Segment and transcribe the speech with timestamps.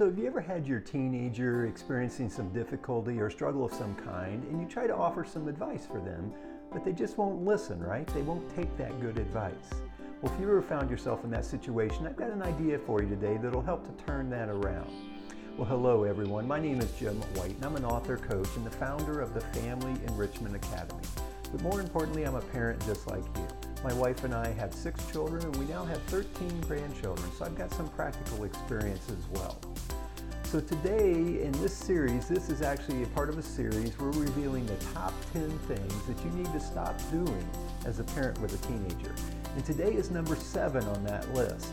[0.00, 4.42] So, have you ever had your teenager experiencing some difficulty or struggle of some kind,
[4.44, 6.32] and you try to offer some advice for them,
[6.72, 8.06] but they just won't listen, right?
[8.14, 9.52] They won't take that good advice.
[10.22, 13.10] Well, if you ever found yourself in that situation, I've got an idea for you
[13.10, 14.90] today that'll help to turn that around.
[15.58, 16.48] Well, hello everyone.
[16.48, 19.42] My name is Jim White, and I'm an author, coach, and the founder of the
[19.42, 21.04] Family Enrichment Academy.
[21.52, 23.46] But more importantly, I'm a parent just like you.
[23.84, 27.58] My wife and I have six children, and we now have 13 grandchildren, so I've
[27.58, 29.60] got some practical experience as well.
[30.50, 34.66] So today in this series, this is actually a part of a series, we're revealing
[34.66, 37.48] the top 10 things that you need to stop doing
[37.86, 39.14] as a parent with a teenager.
[39.54, 41.68] And today is number seven on that list.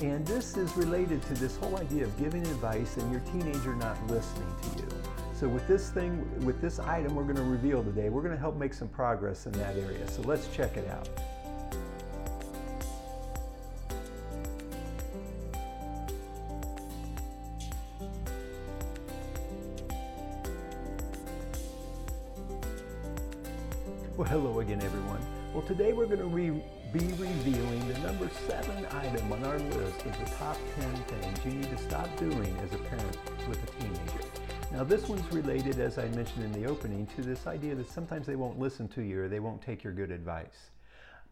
[0.00, 3.98] And this is related to this whole idea of giving advice and your teenager not
[4.06, 4.88] listening to you.
[5.34, 8.40] So with this thing, with this item we're going to reveal today, we're going to
[8.40, 10.10] help make some progress in that area.
[10.10, 11.10] So let's check it out.
[24.14, 25.24] Well, hello again, everyone.
[25.54, 30.04] Well, today we're going to re- be revealing the number seven item on our list
[30.04, 33.16] of the top 10 things you need to stop doing as a parent
[33.48, 34.28] with a teenager.
[34.70, 38.26] Now, this one's related, as I mentioned in the opening, to this idea that sometimes
[38.26, 40.71] they won't listen to you or they won't take your good advice.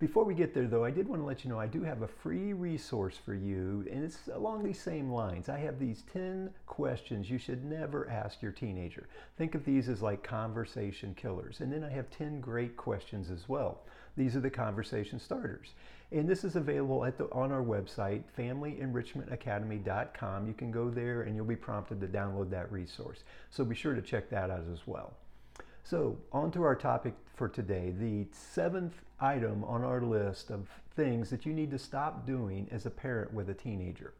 [0.00, 2.00] Before we get there, though, I did want to let you know I do have
[2.00, 5.50] a free resource for you, and it's along these same lines.
[5.50, 9.08] I have these 10 questions you should never ask your teenager.
[9.36, 11.60] Think of these as like conversation killers.
[11.60, 13.82] And then I have 10 great questions as well.
[14.16, 15.74] These are the conversation starters.
[16.12, 20.46] And this is available at the, on our website, familyenrichmentacademy.com.
[20.46, 23.24] You can go there and you'll be prompted to download that resource.
[23.50, 25.12] So be sure to check that out as well.
[25.84, 31.30] So, on to our topic for today the seventh item on our list of things
[31.30, 34.14] that you need to stop doing as a parent with a teenager.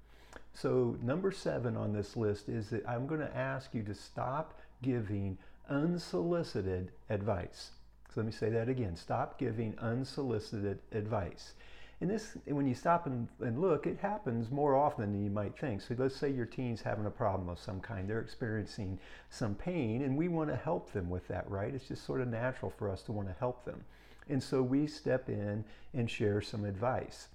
[0.54, 4.58] So, number seven on this list is that I'm going to ask you to stop
[4.82, 5.38] giving
[5.68, 7.70] unsolicited advice.
[8.08, 11.52] So, let me say that again stop giving unsolicited advice.
[12.00, 15.58] And this, when you stop and, and, look, it happens more often than you might
[15.58, 15.82] think.
[15.82, 18.08] So let's say your teen's having a problem of some kind.
[18.08, 21.74] They're experiencing some pain, and we want to help them with that, right?
[21.74, 23.84] It's just sort of natural for us to want to help them.
[24.30, 25.62] And so we step in
[25.92, 27.28] and share some advice.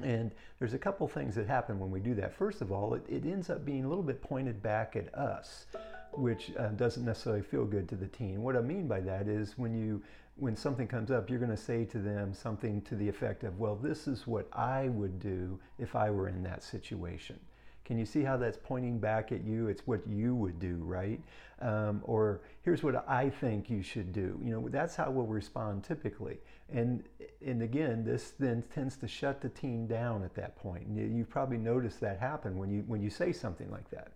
[0.00, 2.34] And there's a couple things that happen when we do that.
[2.34, 5.66] First of all, it, it ends up being a little bit pointed back at us,
[6.12, 8.42] which uh, doesn't necessarily feel good to the teen.
[8.42, 10.02] What I mean by that is when you
[10.36, 13.58] when something comes up, you're going to say to them something to the effect of,
[13.58, 17.38] Well, this is what I would do if I were in that situation.
[17.84, 19.68] Can you see how that's pointing back at you?
[19.68, 21.20] It's what you would do, right?
[21.60, 24.40] Um, or here's what I think you should do.
[24.42, 26.38] You know, that's how we'll respond typically.
[26.72, 27.02] And
[27.44, 30.86] and again, this then tends to shut the teen down at that point.
[30.86, 34.12] And you, you probably noticed that happen when you when you say something like that.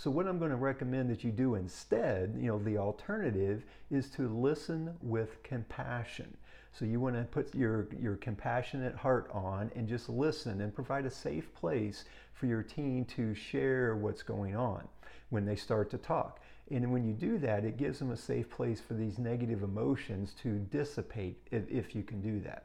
[0.00, 4.08] So what I'm going to recommend that you do instead, you know, the alternative is
[4.12, 6.38] to listen with compassion.
[6.72, 11.04] So you want to put your, your compassionate heart on and just listen and provide
[11.04, 14.88] a safe place for your teen to share what's going on
[15.28, 16.40] when they start to talk.
[16.70, 20.32] And when you do that, it gives them a safe place for these negative emotions
[20.42, 22.64] to dissipate if, if you can do that.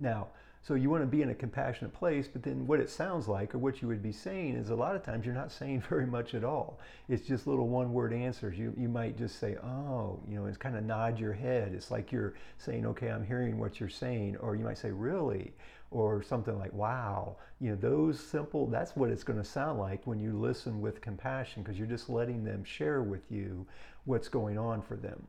[0.00, 0.26] Now,
[0.66, 3.54] so you want to be in a compassionate place, but then what it sounds like
[3.54, 6.06] or what you would be saying is a lot of times you're not saying very
[6.06, 6.80] much at all.
[7.06, 8.58] It's just little one word answers.
[8.58, 11.74] You, you might just say, oh, you know, it's kind of nod your head.
[11.74, 14.38] It's like you're saying, okay, I'm hearing what you're saying.
[14.38, 15.52] Or you might say, really?
[15.90, 17.36] Or something like, wow.
[17.60, 21.02] You know, those simple, that's what it's going to sound like when you listen with
[21.02, 23.66] compassion because you're just letting them share with you
[24.06, 25.26] what's going on for them.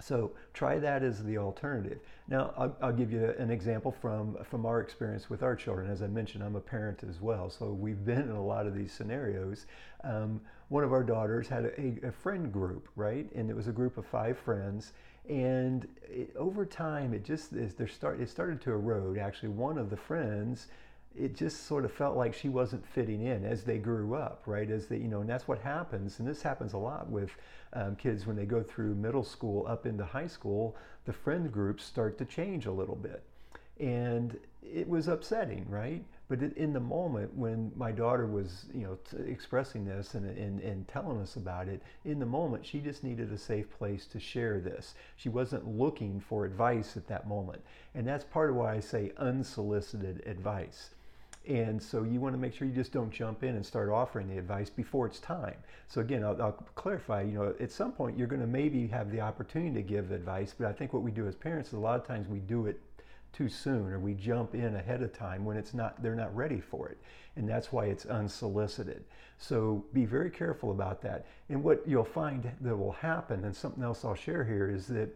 [0.00, 2.00] So try that as the alternative.
[2.28, 5.90] Now, I'll, I'll, give you an example from, from our experience with our children.
[5.90, 8.74] As I mentioned, I'm a parent as well, so we've been in a lot of
[8.74, 9.66] these scenarios.
[10.04, 13.28] Um, one of our daughters had a, a, friend group, right?
[13.34, 14.92] And it was a group of five friends.
[15.28, 19.18] And it, over time, it just is there start, it started to erode.
[19.18, 20.68] Actually, one of the friends
[21.16, 24.70] it just sort of felt like she wasn't fitting in as they grew up, right?
[24.70, 26.18] As they, you know, and that's what happens.
[26.18, 27.30] And this happens a lot with
[27.72, 30.76] um, kids when they go through middle school up into high school.
[31.06, 33.22] The friend groups start to change a little bit.
[33.80, 36.04] And it was upsetting, right?
[36.28, 40.60] But in the moment when my daughter was, you know, t- expressing this and, and,
[40.60, 44.20] and telling us about it, in the moment she just needed a safe place to
[44.20, 44.94] share this.
[45.16, 47.62] She wasn't looking for advice at that moment.
[47.96, 50.90] And that's part of why I say unsolicited advice
[51.48, 54.28] and so you want to make sure you just don't jump in and start offering
[54.28, 55.56] the advice before it's time.
[55.88, 59.10] So again, I'll, I'll clarify, you know, at some point you're going to maybe have
[59.10, 61.78] the opportunity to give advice, but I think what we do as parents is a
[61.78, 62.80] lot of times we do it
[63.32, 66.60] too soon or we jump in ahead of time when it's not they're not ready
[66.60, 66.98] for it.
[67.36, 69.04] And that's why it's unsolicited.
[69.38, 71.26] So be very careful about that.
[71.48, 75.08] And what you'll find that will happen and something else i'll share here is that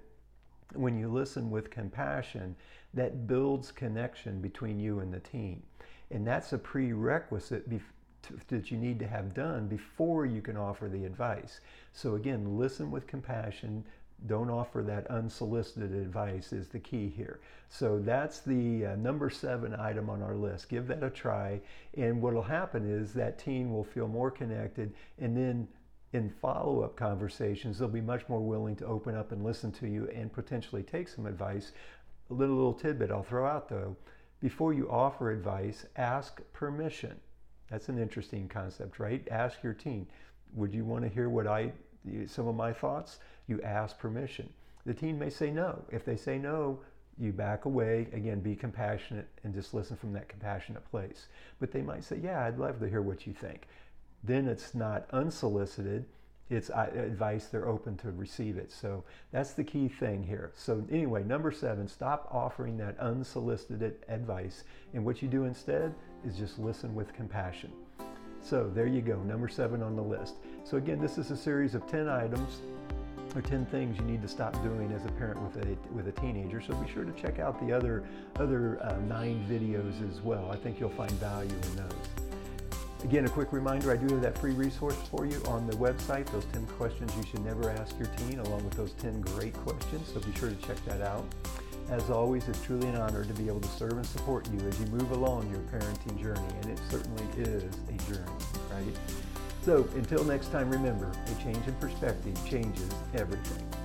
[0.73, 2.57] when you listen with compassion
[2.95, 5.63] that builds connection between you and the teen
[6.11, 7.71] and that's a prerequisite
[8.49, 11.61] that you need to have done before you can offer the advice
[11.93, 13.85] so again listen with compassion
[14.27, 17.41] don't offer that unsolicited advice is the key here.
[17.69, 20.69] So that's the uh, number seven item on our list.
[20.69, 21.61] Give that a try.
[21.95, 24.95] And what will happen is that teen will feel more connected.
[25.19, 25.69] And then
[26.13, 29.89] in follow up conversations, they'll be much more willing to open up and listen to
[29.89, 31.73] you and potentially take some advice.
[32.31, 33.97] A little, little tidbit I'll throw out though
[34.45, 37.19] before you offer advice, ask permission.
[37.71, 39.27] That's an interesting concept, right?
[39.31, 40.07] Ask your teen,
[40.53, 41.73] would you want to hear what I,
[42.27, 43.21] some of my thoughts?
[43.47, 44.53] you ask permission.
[44.85, 45.83] The teen may say no.
[45.91, 46.79] If they say no,
[47.19, 48.09] you back away.
[48.13, 51.29] Again, be compassionate and just listen from that compassionate place.
[51.59, 53.67] But they might say, Yeah, I'd love to hear what you think.
[54.23, 56.05] Then it's not unsolicited,
[56.51, 58.71] it's uh, advice they're open to receive it.
[58.71, 60.53] So that's the key thing here.
[60.57, 64.65] So, anyway, number seven, stop offering that unsolicited advice.
[64.93, 65.95] And what you do instead
[66.27, 67.73] is just listen with compassion.
[68.43, 70.35] So, there you go, number seven on the list.
[70.65, 72.61] So, again, this is a series of 10 items
[73.35, 76.13] or 10 things you need to stop doing as a parent with a, with a
[76.13, 76.61] teenager.
[76.61, 78.05] So be sure to check out the other,
[78.37, 80.51] other uh, nine videos as well.
[80.53, 82.24] I think you'll find value in those.
[83.05, 86.25] Again, a quick reminder, I do have that free resource for you on the website,
[86.33, 90.09] those 10 questions you should never ask your teen, along with those 10 great questions.
[90.13, 91.27] So be sure to check that out.
[91.91, 94.81] As always, it's truly an honor to be able to serve and support you as
[94.81, 98.33] you move along your parenting journey, and it certainly is a journey,
[98.73, 98.97] right?
[99.65, 103.84] So until next time, remember, a change in perspective changes everything.